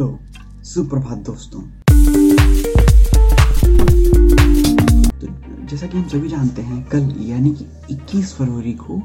[0.00, 0.18] तो
[0.64, 1.60] सुप्रभात दोस्तों।
[5.10, 5.26] तो
[5.66, 9.00] जैसा कि हम सभी जानते हैं, कल यानी कि 21 फरवरी को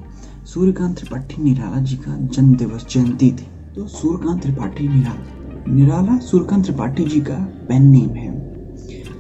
[0.46, 6.64] सूर्यकांत त्रिपाठी निराला जी का जन्म दिवस जयंती थी। तो सूर्यकांत त्रिपाठी निराला निराला सूर्यकांत
[6.66, 7.36] त्रिपाठी जी का
[7.70, 8.32] पेन नेम है।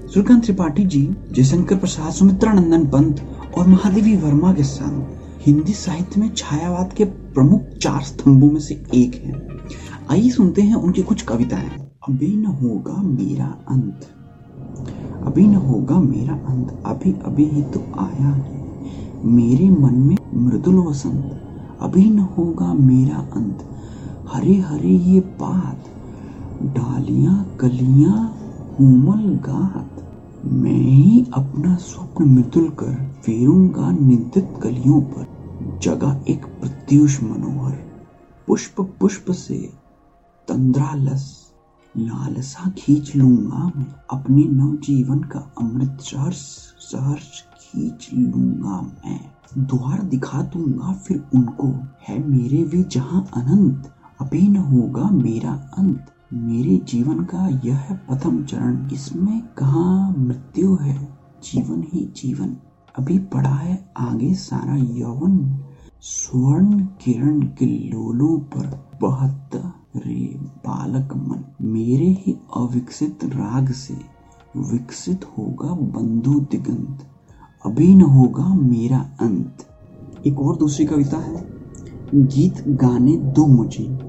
[0.07, 3.21] सूर्यकांत त्रिपाठी जी जयशंकर प्रसाद सुमित्रानंदन पंत
[3.57, 5.03] और महादेवी वर्मा के संग
[5.45, 9.47] हिंदी साहित्य में छायावाद के प्रमुख चार स्तंभों में से एक है।
[10.11, 11.69] आइए सुनते हैं उनकी कुछ कविताएँ।
[12.09, 14.01] अभी न होगा मेरा अंत।
[15.23, 18.65] अभी न होगा मेरा अंत। अभी अभी ही तो आया है।
[19.25, 21.41] मेरे मन में मृदुल वसंत।
[21.81, 23.69] अभी न होगा मेरा अंत।
[24.33, 25.83] हरे हरे ये पात
[26.63, 28.37] डालियाँ, कलियाँ
[28.77, 29.91] कोमल गात।
[30.45, 35.34] मैं ही अपना स्वप्न मृदुल कर फेरूँगा निंदित कलियों पर।
[35.85, 37.71] जगह एक प्रत्युष मनोहर
[38.47, 39.73] पुष्प पुष्प से
[40.47, 41.53] तंद्रालस,
[41.97, 46.41] लालसा खींच लूँगा मैं। अपने नव जीवन का अमृत सहर्ष
[46.79, 54.47] सहर्ष खींच लूँगा मैं। द्वार दिखा दूँगा, फिर उनको। है मेरे वे जहाँ अनंत, अभी
[54.47, 61.17] न होगा मेरा अंत। मेरे जीवन का यह प्रथम चरण, इसमें कहा मृत्यु है?
[61.43, 62.57] जीवन ही जीवन।
[62.99, 65.64] अभी पड़ा है आगे सारा यौवन।
[66.07, 73.93] स्वर्ण किरण के लोलों पर बहत रे बालक मन। मेरे ही अविकसित राग से
[74.57, 77.07] विकसित होगा बंधु दिगंत
[77.65, 79.67] अभी न होगा मेरा अंत।
[80.27, 81.47] एक और दूसरी कविता है,
[82.15, 83.99] गीत गाने दो मुझे।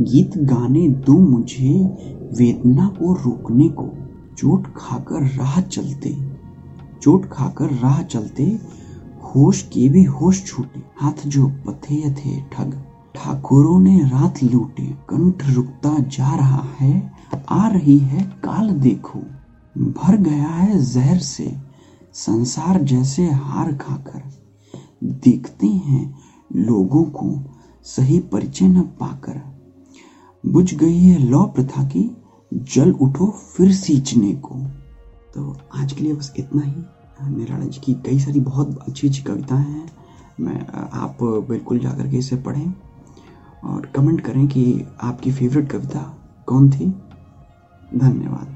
[0.00, 1.84] गीत गाने दो मुझे,
[2.38, 3.90] वेदना को रोकने को,
[4.38, 6.16] चोट खाकर राह चलते।
[7.02, 8.58] चोट खाकर राह चलते
[9.36, 12.82] होश के भी होश छूटे। हाथ जो पथे थे ठग,
[13.14, 17.12] ठाकुरों ने रात लूटे। कंठ रुकता जा रहा है,
[17.48, 19.18] आ रही है काल देखो।
[19.78, 21.56] भर गया है जहर से,
[22.12, 24.22] संसार जैसे हार खाकर।
[25.04, 26.14] देखते हैं
[26.56, 27.44] लोगों को
[27.84, 29.40] सही परिचय न पाकर।
[30.46, 32.16] बुझ गई है लौ प्रथा की,
[32.54, 34.54] जल उठो फिर सींचने को।
[35.34, 36.74] तो आज के लिए बस इतना ही।
[37.22, 39.86] निराला जी की कई सारी बहुत अच्छी अच्छी कविताएँ हैं।
[40.40, 40.60] मैं,
[40.92, 42.72] आप बिल्कुल जाकर के इसे पढ़ें
[43.64, 46.14] और कमेंट करें कि आपकी फेवरेट कविता
[46.46, 46.86] कौन थी।
[47.94, 48.55] धन्यवाद।